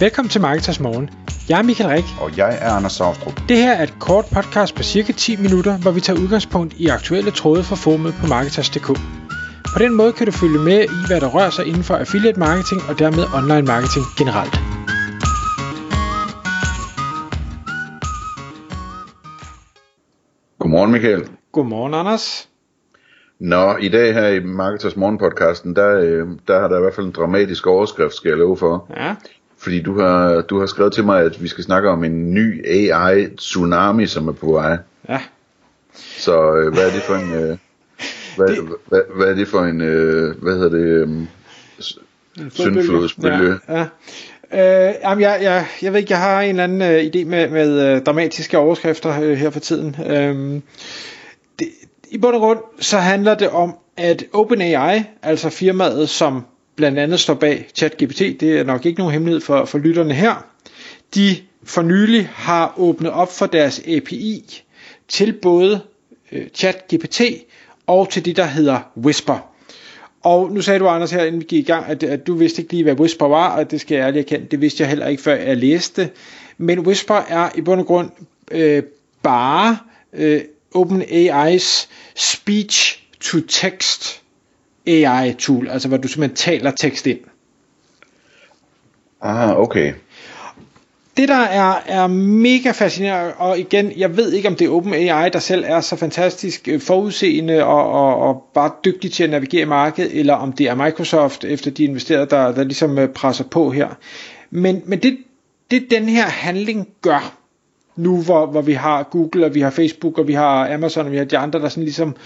[0.00, 1.10] Velkommen til Marketers Morgen.
[1.48, 2.04] Jeg er Michael Rik.
[2.20, 3.40] Og jeg er Anders Saustrup.
[3.48, 6.86] Det her er et kort podcast på cirka 10 minutter, hvor vi tager udgangspunkt i
[6.86, 8.86] aktuelle tråde fra formet på Marketers.dk.
[9.74, 12.38] På den måde kan du følge med i, hvad der rører sig inden for affiliate
[12.40, 14.54] marketing og dermed online marketing generelt.
[20.58, 21.22] Godmorgen Michael.
[21.52, 22.48] Godmorgen Anders.
[23.40, 26.94] Nå, i dag her i Marketers Morgen podcasten, der, øh, der har der i hvert
[26.94, 28.86] fald en dramatisk overskrift, skal jeg love for.
[28.96, 29.14] Ja.
[29.58, 32.66] Fordi du har, du har skrevet til mig, at vi skal snakke om en ny
[32.66, 34.76] AI-tsunami, som er på vej.
[35.08, 35.20] Ja.
[36.18, 37.32] Så øh, hvad er det for en...
[37.32, 37.56] Øh,
[38.36, 39.80] hvad, Det- hvad, hvad er det for en...
[39.80, 40.86] Øh, hvad hedder det...
[40.86, 43.58] Øh, syndflodsbølge?
[43.68, 43.86] Ja.
[44.52, 44.88] ja.
[44.88, 47.48] Øh, jamen, jeg, jeg, jeg ved ikke, jeg har en eller anden øh, idé med,
[47.50, 49.96] med øh, dramatiske overskrifter øh, her for tiden.
[50.06, 50.62] Øhm,
[51.58, 51.68] det,
[52.10, 56.44] I bund og grund, så handler det om, at OpenAI, altså firmaet, som
[56.76, 60.46] blandt andet står bag ChatGPT, det er nok ikke nogen hemmelighed for, for lytterne her,
[61.14, 64.62] de for nylig har åbnet op for deres API
[65.08, 65.80] til både
[66.32, 67.20] øh, ChatGPT
[67.86, 69.52] og til det, der hedder Whisper.
[70.22, 72.62] Og nu sagde du, Anders, her inden vi gik i gang, at, at du vidste
[72.62, 75.06] ikke lige, hvad Whisper var, og det skal jeg ærligt erkende, det vidste jeg heller
[75.06, 76.10] ikke, før jeg læste.
[76.58, 78.10] Men Whisper er i bund og grund
[78.50, 78.82] øh,
[79.22, 79.78] bare
[80.12, 80.40] øh,
[80.76, 84.22] OpenAI's speech-to-text
[84.86, 87.18] AI-tool, altså hvor du simpelthen taler tekst ind.
[89.20, 89.92] Ah, okay.
[91.16, 95.28] Det der er, er mega fascinerende, og igen, jeg ved ikke om det er OpenAI,
[95.30, 99.62] der selv er så fantastisk øh, forudseende og, og, og bare dygtig til at navigere
[99.62, 103.44] i markedet, eller om det er Microsoft, efter de investerede, der, der ligesom øh, presser
[103.44, 103.88] på her.
[104.50, 105.18] Men, men det,
[105.70, 107.36] det den her handling gør,
[107.96, 111.12] nu hvor, hvor vi har Google, og vi har Facebook, og vi har Amazon, og
[111.12, 112.16] vi har de andre, der sådan ligesom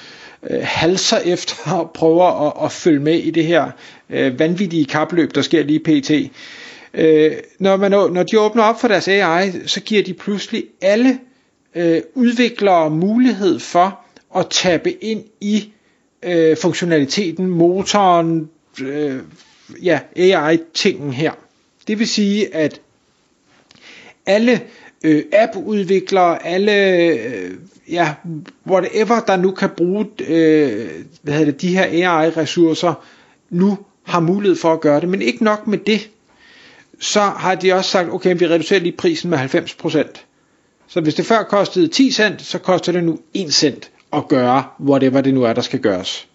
[0.51, 3.71] øh, halser efter og prøver at, at følge med i det her
[4.11, 6.11] øh, vanvittige kapløb, der sker lige pt.
[6.95, 11.19] Øh, når, man, når de åbner op for deres AI, så giver de pludselig alle
[11.75, 14.01] øh, udviklere mulighed for
[14.37, 15.73] at tabe ind i
[16.23, 18.49] øh, funktionaliteten, motoren,
[18.83, 19.17] øh,
[19.83, 21.33] ja, AI-tingen her.
[21.89, 22.81] Det vil sige, at
[24.27, 24.61] alle
[25.05, 27.51] øh, app-udviklere, alle, øh,
[27.91, 28.15] ja,
[28.67, 30.91] whatever der nu kan bruge øh,
[31.23, 32.95] hvad hedder det, de her AI-ressourcer,
[33.51, 35.09] nu har mulighed for at gøre det.
[35.09, 36.11] Men ikke nok med det,
[37.01, 40.25] så har de også sagt, okay, vi reducerer lige prisen med 90%.
[40.89, 44.65] Så hvis det før kostede 10 cent, så koster det nu 1 cent at gøre,
[44.81, 46.29] whatever det nu er, der skal gøres.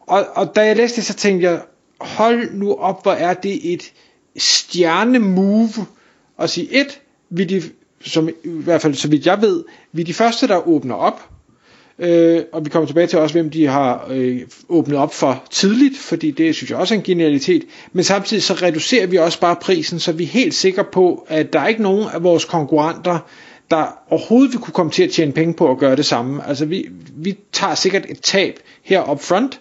[0.00, 1.62] Og, og da jeg læste det, så tænkte jeg,
[2.00, 3.92] hold nu op, hvor er det et
[4.36, 5.86] stjernemove
[6.38, 7.62] at sige, et, vi de,
[8.04, 11.20] som, i hvert fald så vidt jeg ved, vi er de første, der åbner op,
[11.98, 15.98] Øh, og vi kommer tilbage til også, hvem de har øh, åbnet op for tidligt,
[15.98, 17.64] fordi det synes jeg også er en genialitet.
[17.92, 21.52] Men samtidig så reducerer vi også bare prisen, så vi er helt sikre på, at
[21.52, 23.18] der er ikke nogen af vores konkurrenter,
[23.70, 26.48] der overhovedet vil kunne komme til at tjene penge på at gøre det samme.
[26.48, 29.60] Altså vi, vi tager sikkert et tab her up front,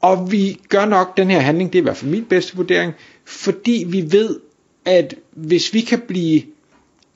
[0.00, 2.92] og vi gør nok den her handling, det er i hvert fald min bedste vurdering,
[3.24, 4.40] fordi vi ved,
[4.84, 6.42] at hvis vi kan blive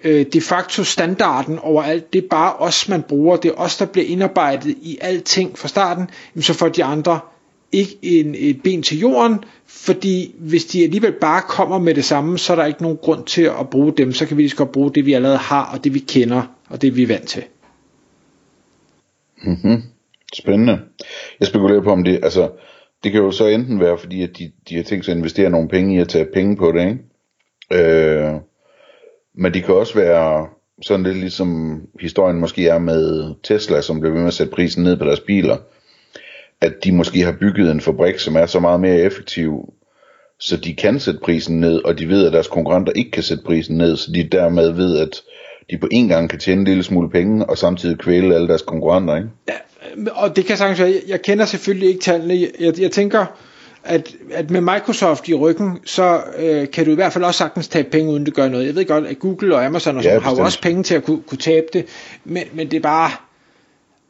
[0.04, 3.86] øh, de facto standarden overalt, det er bare os, man bruger, det er os, der
[3.86, 7.20] bliver indarbejdet i alting fra starten, jamen så får de andre
[7.72, 12.38] ikke en, et ben til jorden, fordi hvis de alligevel bare kommer med det samme,
[12.38, 14.56] så er der ikke nogen grund til at bruge dem, så kan vi lige så
[14.56, 17.28] godt bruge det, vi allerede har, og det vi kender, og det vi er vant
[17.28, 17.44] til.
[19.42, 19.82] Mm-hmm.
[20.34, 20.80] Spændende.
[21.40, 22.50] Jeg spekulerer på, om det, altså,
[23.04, 25.50] det kan jo så enten være, fordi at de, de har tænkt sig at investere
[25.50, 26.98] nogle penge i at tage penge på det, ikke?
[27.72, 28.34] Øh,
[29.38, 30.46] men det kan også være
[30.82, 34.84] sådan lidt ligesom historien måske er med Tesla, som blev ved med at sætte prisen
[34.84, 35.56] ned på deres biler.
[36.60, 39.72] At de måske har bygget en fabrik, som er så meget mere effektiv,
[40.40, 43.44] så de kan sætte prisen ned, og de ved, at deres konkurrenter ikke kan sætte
[43.44, 45.22] prisen ned, så de dermed ved, at
[45.70, 48.62] de på en gang kan tjene en lille smule penge, og samtidig kvæle alle deres
[48.62, 49.28] konkurrenter, ikke?
[49.48, 49.54] Ja,
[49.96, 53.26] øh, og det kan sagtens være, jeg, kender selvfølgelig ikke tallene, jeg, jeg, jeg tænker,
[53.88, 57.68] at, at med Microsoft i ryggen, så øh, kan du i hvert fald også sagtens
[57.68, 58.66] tabe penge, uden det gør noget.
[58.66, 60.94] Jeg ved godt, at Google og Amazon og Ja, sådan, har jo også penge til
[60.94, 61.86] at kunne, kunne tabe det,
[62.24, 63.10] men, men det er bare,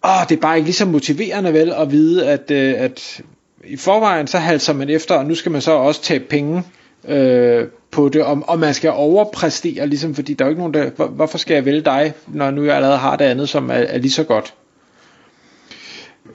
[0.05, 3.21] åh, det er bare ikke lige så motiverende vel at vide, at, øh, at
[3.65, 6.63] i forvejen så halser man efter, og nu skal man så også tabe penge
[7.09, 10.75] øh, på det, og, og man skal overpræstere, ligesom, fordi der er jo ikke nogen,
[10.75, 13.71] der, hvor, hvorfor skal jeg vælge dig, når nu jeg allerede har det andet, som
[13.71, 14.55] er, er lige så godt.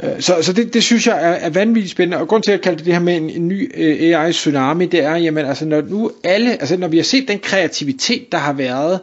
[0.03, 2.61] Øh, så, så det, det synes jeg er, er vanvittigt spændende, og grund til at
[2.61, 5.65] kalde det det her med en, en ny øh, AI tsunami, det er, jamen altså
[5.65, 8.99] når nu alle, altså når vi har set den kreativitet, der har været,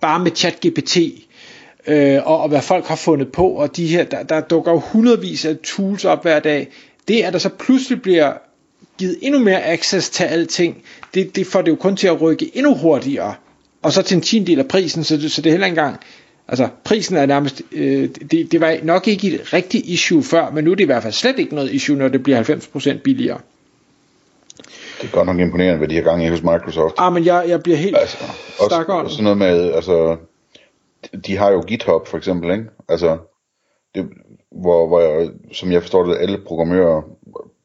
[0.00, 0.96] bare med ChatGPT,
[1.86, 4.78] øh, og, og hvad folk har fundet på, og de her, der, der dukker jo
[4.78, 6.68] hundredvis af tools op hver dag,
[7.08, 8.32] det at der så pludselig bliver
[8.98, 10.82] givet endnu mere access til alting,
[11.14, 13.34] det, det får det jo kun til at rykke endnu hurtigere.
[13.82, 16.00] Og så til en tiendel af prisen, så det, så det er heller ikke engang,
[16.48, 20.64] altså prisen er nærmest, øh, det, det var nok ikke et rigtigt issue før, men
[20.64, 23.40] nu er det i hvert fald slet ikke noget issue, når det bliver 90% billigere.
[25.00, 26.94] Det er godt nok imponerende, hvad de har gang i hos Microsoft.
[26.98, 28.16] Ah, men jeg, jeg bliver helt altså,
[28.58, 30.16] også, også sådan noget med, altså,
[31.26, 32.64] de har jo GitHub for eksempel, ikke?
[32.88, 33.18] Altså,
[33.94, 34.08] det,
[34.50, 37.02] hvor, hvor jeg, som jeg forstår det, alle programmører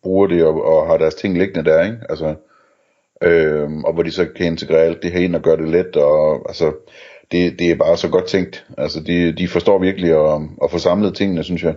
[0.04, 1.98] bruger det og, og har deres ting liggende der, ikke?
[2.10, 2.36] Altså,
[3.24, 5.96] øh, og hvor de så kan integrere alt det her ind og gøre det let,
[5.96, 6.72] og altså,
[7.32, 8.66] det, det er bare så godt tænkt.
[8.78, 11.76] Altså, de, de forstår virkelig at, at få samlet tingene, synes jeg.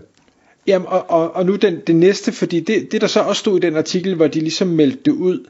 [0.66, 3.56] Jamen, og, og, og nu den, det næste, fordi det, det der så også stod
[3.56, 5.46] i den artikel, hvor de ligesom meldte det ud.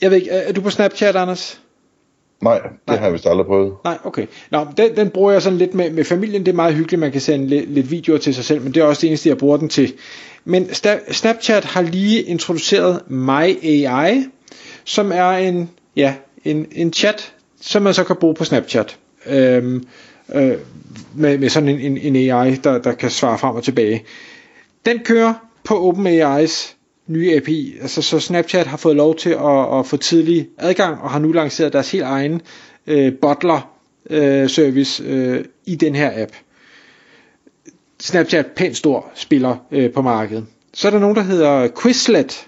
[0.00, 1.60] Jeg ved ikke, er, du på Snapchat, Anders?
[2.40, 2.96] Nej, det Nej.
[2.96, 3.72] har jeg vist aldrig prøvet.
[3.84, 4.26] Nej, okay.
[4.50, 6.46] Nå, den, den bruger jeg sådan lidt med, med familien.
[6.46, 8.80] Det er meget hyggeligt, man kan sende lidt, lidt videoer til sig selv, men det
[8.80, 9.92] er også det eneste, jeg bruger den til.
[10.44, 10.74] Men
[11.10, 14.24] Snapchat har lige introduceret My AI,
[14.84, 16.14] som er en, ja,
[16.44, 18.98] en, en chat, som man så kan bruge på Snapchat.
[19.26, 19.86] Øhm,
[20.34, 20.52] øh,
[21.14, 24.04] med, med sådan en, en, en AI, der, der kan svare frem og tilbage.
[24.86, 25.34] Den kører
[25.64, 26.74] på OpenAI's
[27.06, 27.76] nye API.
[27.80, 31.32] Altså, så Snapchat har fået lov til at, at få tidlig adgang, og har nu
[31.32, 32.40] lanceret deres helt egen
[32.86, 33.70] øh, butler
[34.10, 36.32] øh, service øh, i den her app.
[38.00, 40.46] Snapchat pænt stor spiller øh, på markedet.
[40.74, 42.46] Så er der nogen, der hedder Quizlet.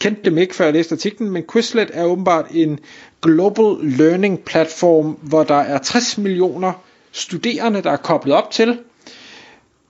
[0.00, 2.78] Kendte dem ikke, før jeg læste artiklen, men Quizlet er åbenbart en
[3.22, 6.72] global learning platform, hvor der er 60 millioner
[7.12, 8.78] studerende, der er koblet op til.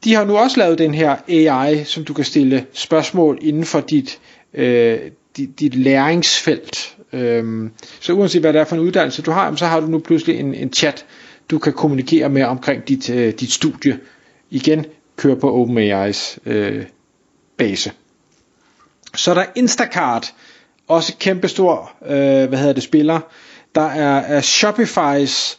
[0.05, 3.81] De har nu også lavet den her AI, som du kan stille spørgsmål inden for
[3.81, 4.21] dit,
[4.55, 4.99] øh,
[5.37, 6.97] dit, dit læringsfelt.
[7.13, 7.71] Øhm,
[8.01, 10.41] så uanset hvad det er for en uddannelse du har, så har du nu pludselig
[10.41, 11.07] en, en chat,
[11.51, 13.99] du kan kommunikere med omkring dit, øh, dit studie.
[14.51, 14.87] Igen,
[15.17, 16.85] kører på OpenAI's øh,
[17.57, 17.93] base.
[19.17, 20.35] Så er der Instacart,
[20.89, 23.21] også kæmpestor, øh, hvad hedder det, spiller.
[23.75, 25.59] Der er, er Shopify's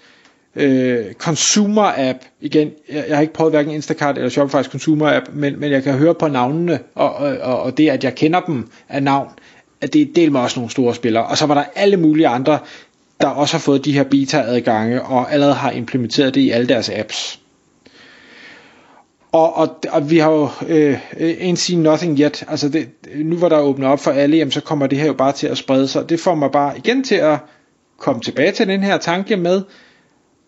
[0.55, 2.17] øh, consumer app.
[2.41, 5.83] Igen, jeg, jeg har ikke prøvet hverken Instacart eller Shopify's consumer app, men, men jeg
[5.83, 9.29] kan høre på navnene, og, og, og det at jeg kender dem af navn,
[9.81, 11.25] at det del mig også nogle store spillere.
[11.25, 12.59] Og så var der alle mulige andre,
[13.21, 16.89] der også har fået de her beta-adgange, og allerede har implementeret det i alle deres
[16.89, 17.39] apps.
[19.31, 22.43] Og, og, og vi har jo øh, ain't seen nothing yet.
[22.47, 25.05] Altså det, nu hvor der er åbnet op for alle, jamen, så kommer det her
[25.07, 26.09] jo bare til at sprede sig.
[26.09, 27.37] Det får mig bare igen til at
[27.97, 29.61] komme tilbage til den her tanke med,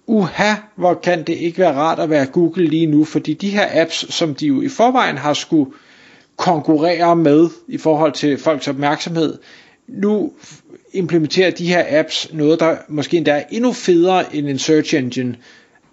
[0.08, 3.68] uha, hvor kan det ikke være rart at være Google lige nu, fordi de her
[3.72, 5.72] apps, som de jo i forvejen har skulle
[6.38, 9.38] konkurrere med i forhold til folks opmærksomhed,
[9.88, 10.32] nu
[10.94, 15.36] implementerer de her apps noget, der måske endda er endnu federe end en search engine.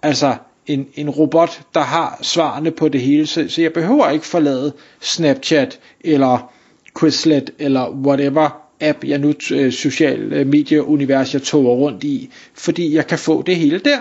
[0.01, 0.35] Altså
[0.69, 4.73] en, en robot, der har svarene på det hele, så, så jeg behøver ikke forlade
[4.99, 6.51] Snapchat eller
[6.99, 12.95] Quizlet eller whatever app, jeg nu øh, social øh, medieunivers, jeg toger rundt i, fordi
[12.95, 13.99] jeg kan få det hele der.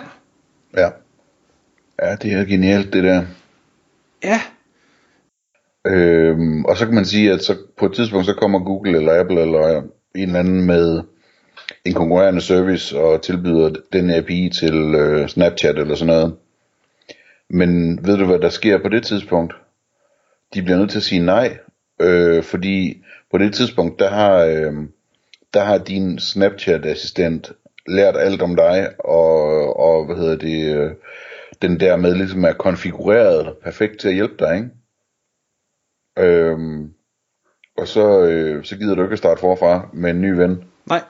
[0.76, 0.88] Ja.
[2.03, 3.23] Ja, det er genialt det der.
[4.25, 4.41] Ja.
[5.87, 9.21] Øhm, og så kan man sige, at så på et tidspunkt, så kommer Google eller
[9.21, 9.82] Apple eller
[10.14, 11.03] en eller anden med
[11.85, 16.35] en konkurrerende service og tilbyder den API til øh, Snapchat eller sådan noget.
[17.50, 19.55] Men ved du, hvad der sker på det tidspunkt?
[20.55, 21.59] De bliver nødt til at sige nej,
[22.00, 24.75] øh, fordi på det tidspunkt, der har, øh,
[25.55, 27.52] der har din Snapchat-assistent
[27.87, 30.90] lært alt om dig, og, og hvad hedder det, øh,
[31.62, 34.71] den dermed ligesom er konfigureret perfekt til at hjælpe dig, ikke?
[36.19, 36.93] Øhm,
[37.78, 40.64] og så, øh, så gider du ikke at starte forfra med en ny ven.
[40.87, 41.02] Nej,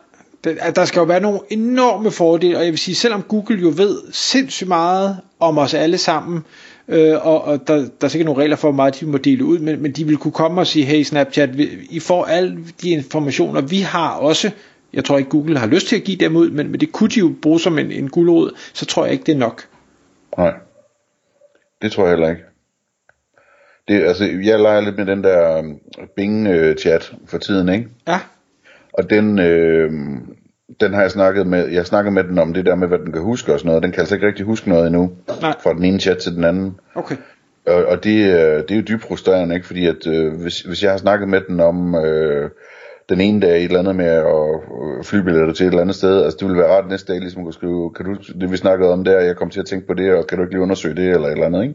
[0.45, 3.99] der skal jo være nogle enorme fordele, og jeg vil sige, selvom Google jo ved
[4.13, 6.45] sindssygt meget om os alle sammen,
[6.89, 9.45] øh, og, og der, der er sikkert nogle regler for, hvor meget de må dele
[9.45, 11.51] ud, men, men de vil kunne komme og sige, hey Snapchat,
[11.91, 14.51] I får alle de informationer, vi har også,
[14.93, 17.09] jeg tror ikke Google har lyst til at give dem ud, men, men det kunne
[17.09, 19.63] de jo bruge som en, en guldråd, så tror jeg ikke det er nok.
[20.39, 20.55] Nej,
[21.83, 22.43] det tror jeg heller ikke.
[23.89, 25.79] Det, altså, jeg leger lidt med den der um,
[26.17, 27.89] Bing-chat for tiden, ikke?
[28.09, 28.21] Ja.
[28.93, 29.91] Og den, øh,
[30.81, 33.13] den har jeg snakket med, jeg snakket med den om det der med, hvad den
[33.13, 33.83] kan huske og sådan noget.
[33.83, 35.11] Den kan altså ikke rigtig huske noget endnu.
[35.41, 35.55] Nej.
[35.63, 36.77] Fra den ene chat til den anden.
[36.95, 37.17] Okay.
[37.67, 38.33] Og, og det,
[38.69, 39.67] det er jo dybt frustrerende, ikke?
[39.67, 42.51] Fordi at, øh, hvis, hvis jeg har snakket med den om øh,
[43.09, 46.37] den ene dag et eller andet med at flybilletter til et eller andet sted, altså
[46.41, 48.93] det ville være rart næste dag ligesom at kunne skrive, kan du, det vi snakkede
[48.93, 50.97] om der, jeg kom til at tænke på det, og kan du ikke lige undersøge
[50.97, 51.75] det, eller et eller andet, ikke?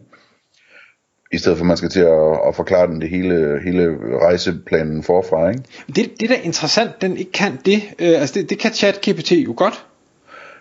[1.34, 5.04] I stedet for at man skal til at, at forklare den det hele, hele rejseplanen
[5.04, 5.50] forfra.
[5.50, 5.64] Ikke?
[5.88, 7.82] Det, det der er interessant, den ikke kan det.
[8.00, 9.86] Øh, altså det, det kan ChatGPT jo godt.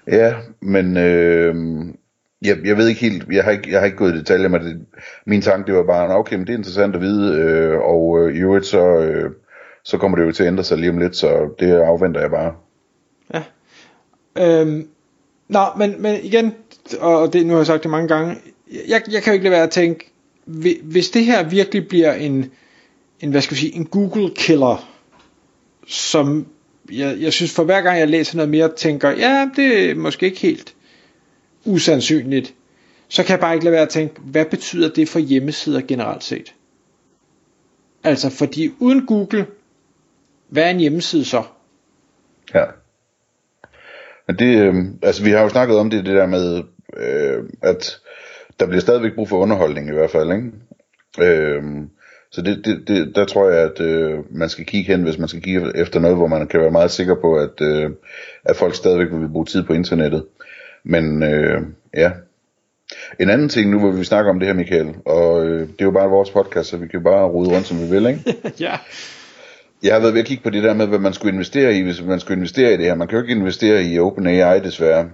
[0.06, 1.54] Ja, men øh,
[2.42, 4.60] jeg, jeg ved ikke helt, jeg har ikke, jeg har ikke gået i detaljer med
[4.60, 4.86] det.
[5.26, 8.36] Min tanke det var bare, okay, men det er interessant at vide, øh, og øh,
[8.36, 9.30] i øvrigt så, øh,
[9.84, 12.30] så kommer det jo til at ændre sig lige om lidt, så det afventer jeg
[12.30, 12.54] bare.
[13.34, 13.42] Ja.
[14.38, 14.88] Øhm,
[15.48, 16.54] nå, men, men igen,
[17.00, 18.36] og det, nu har jeg sagt det mange gange,
[18.88, 20.12] jeg, jeg kan jo ikke lade være at tænke,
[20.82, 22.50] hvis det her virkelig bliver en,
[23.20, 24.88] en hvad skal vi sige, en Google killer,
[25.87, 26.46] som
[26.92, 30.26] jeg, jeg synes for hver gang jeg læser noget mere, tænker, ja, det er måske
[30.26, 30.75] ikke helt
[31.64, 32.54] usandsynligt,
[33.08, 36.25] så kan jeg bare ikke lade være at tænke, hvad betyder det for hjemmesider generelt
[36.25, 36.54] set?
[38.04, 39.46] Altså, fordi uden Google,
[40.49, 41.42] hvad er en hjemmeside så?
[42.54, 42.64] Ja.
[44.26, 46.62] Men det, øh, altså vi har jo snakket om det, det der med,
[46.96, 48.00] øh, at
[48.61, 50.50] der bliver stadigvæk brug for underholdning i hvert fald, ikke?
[51.21, 51.62] Øh,
[52.30, 55.28] så det, det, det, der tror jeg, at øh, man skal kigge hen, hvis man
[55.28, 57.90] skal kigge efter noget, hvor man kan være meget sikker på, at, øh,
[58.44, 60.25] at folk stadigvæk vil bruge tid på internettet.
[60.85, 61.62] Men øh,
[61.97, 62.11] ja,
[63.21, 65.85] en anden ting nu, hvor vi snakker om det her, Michael, og øh, det er
[65.85, 68.35] jo bare vores podcast, så vi kan bare rode rundt, som vi vil, ikke?
[68.64, 68.73] ja.
[69.82, 71.82] Jeg har været ved at kigge på det der med, hvad man skulle investere i,
[71.82, 72.94] hvis man skulle investere i det her.
[72.94, 75.09] Man kan jo ikke investere i OpenAI, desværre.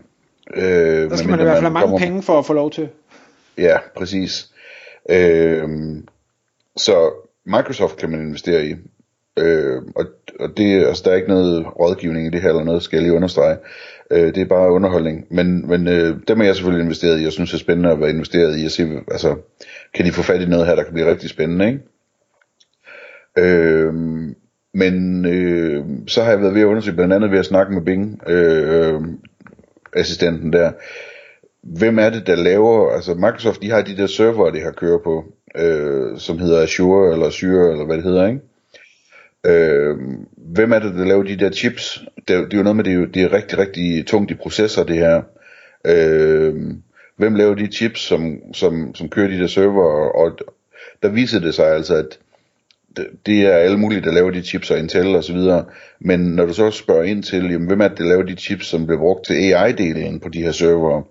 [0.54, 1.98] Øh, der skal man i hvert fald have mange kommer...
[1.98, 2.88] penge for at få lov til.
[3.58, 4.50] Ja, præcis.
[5.10, 5.68] Øh,
[6.76, 7.10] så
[7.44, 8.74] Microsoft kan man investere i.
[9.38, 10.04] Øh, og,
[10.40, 13.02] og det, altså, der er ikke noget rådgivning i det her, eller noget skal jeg
[13.02, 13.56] lige understrege.
[14.10, 15.26] Øh, det er bare underholdning.
[15.30, 18.00] Men, men øh, dem er jeg selvfølgelig investeret i, og synes det er spændende at
[18.00, 19.36] være investeret i, og se, altså,
[19.94, 21.80] kan de få fat i noget her, der kan blive rigtig spændende, ikke?
[23.38, 23.94] Øh,
[24.74, 27.82] men øh, så har jeg været ved at undersøge, blandt andet ved at snakke med
[27.82, 29.00] Bing, øh, øh
[29.96, 30.72] assistenten der,
[31.62, 34.98] hvem er det, der laver, altså Microsoft, de har de der server, de har kører
[34.98, 35.24] på,
[35.56, 38.40] øh, som hedder Azure, eller Azure, eller hvad det hedder, ikke?
[39.46, 39.96] Øh,
[40.36, 42.04] hvem er det, der laver de der chips?
[42.16, 44.84] Det, det er jo noget med, det er, det er rigtig, rigtig tungt i processer,
[44.84, 45.22] det her.
[45.86, 46.54] Øh,
[47.16, 49.84] hvem laver de chips, som, som, som kører de der server?
[49.84, 50.38] Og, og
[51.02, 52.18] der viser det sig altså, at
[52.96, 55.64] det, det er alle mulige, der laver de chips og Intel og så videre.
[56.00, 58.66] Men når du så spørger ind til, jamen, hvem er det, der laver de chips,
[58.66, 61.02] som bliver brugt til AI-delen på de her server,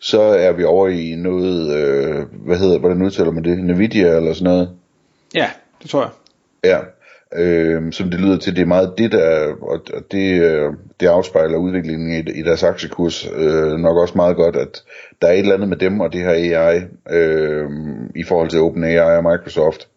[0.00, 4.32] så er vi over i noget, øh, hvad hedder, hvordan udtaler man det, Nvidia eller
[4.32, 4.70] sådan noget?
[5.34, 5.50] Ja,
[5.82, 6.10] det tror jeg.
[6.64, 6.78] Ja,
[7.32, 9.80] øh, som det lyder til, det er meget det, der, og
[10.12, 14.82] det, øh, det afspejler udviklingen i, i deres aktiekurs øh, nok også meget godt, at
[15.22, 17.70] der er et eller andet med dem og det her AI øh,
[18.14, 19.88] i forhold til OpenAI og Microsoft.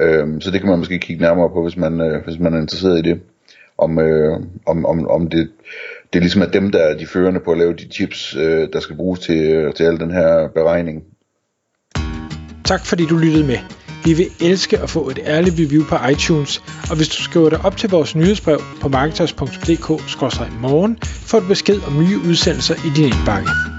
[0.00, 2.60] Øh, så det kan man måske kigge nærmere på, hvis man, øh, hvis man er
[2.60, 3.20] interesseret i det.
[3.78, 5.48] Om, øh, om, om, om det,
[6.12, 8.36] det ligesom er ligesom at dem, der er de førende på at lave de chips,
[8.36, 11.02] øh, der skal bruges til, øh, til al den her beregning.
[12.64, 13.58] Tak fordi du lyttede med.
[14.04, 17.64] Vi vil elske at få et ærligt review på iTunes, og hvis du skriver dig
[17.64, 23.75] op til vores nyhedsbrev på marketers.dk-morgen, får du besked om nye udsendelser i din indbakke.